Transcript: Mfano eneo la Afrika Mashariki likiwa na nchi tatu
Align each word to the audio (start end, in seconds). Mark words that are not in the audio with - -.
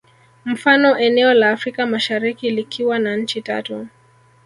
Mfano 0.45 0.97
eneo 0.97 1.33
la 1.33 1.51
Afrika 1.51 1.85
Mashariki 1.85 2.51
likiwa 2.51 2.99
na 2.99 3.15
nchi 3.17 3.41
tatu 3.41 3.87